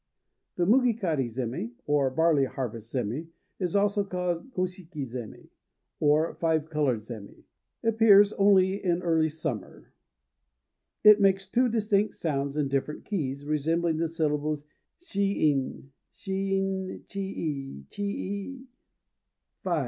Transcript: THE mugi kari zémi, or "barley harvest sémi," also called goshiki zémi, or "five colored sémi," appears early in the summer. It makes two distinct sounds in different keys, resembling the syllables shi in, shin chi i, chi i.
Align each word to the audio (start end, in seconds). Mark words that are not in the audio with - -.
THE 0.55 0.65
mugi 0.65 0.99
kari 0.99 1.27
zémi, 1.27 1.73
or 1.85 2.09
"barley 2.09 2.45
harvest 2.45 2.91
sémi," 2.91 3.27
also 3.75 4.03
called 4.03 4.51
goshiki 4.51 5.03
zémi, 5.03 5.49
or 5.99 6.33
"five 6.33 6.71
colored 6.71 7.01
sémi," 7.01 7.43
appears 7.83 8.33
early 8.39 8.83
in 8.83 8.97
the 9.01 9.29
summer. 9.29 9.93
It 11.03 11.21
makes 11.21 11.47
two 11.47 11.69
distinct 11.69 12.15
sounds 12.15 12.57
in 12.57 12.67
different 12.67 13.05
keys, 13.05 13.45
resembling 13.45 13.97
the 13.97 14.07
syllables 14.09 14.65
shi 15.03 15.51
in, 15.51 15.91
shin 16.11 17.05
chi 17.07 17.19
i, 17.19 17.83
chi 17.93 19.69
i. 19.69 19.77